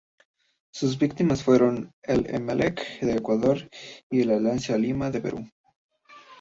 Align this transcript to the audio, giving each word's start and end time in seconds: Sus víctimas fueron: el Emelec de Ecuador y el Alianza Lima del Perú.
Sus 0.73 0.97
víctimas 0.97 1.43
fueron: 1.43 1.93
el 2.01 2.25
Emelec 2.33 3.01
de 3.01 3.13
Ecuador 3.17 3.69
y 4.09 4.21
el 4.21 4.31
Alianza 4.31 4.75
Lima 4.75 5.11
del 5.11 5.21
Perú. 5.21 5.47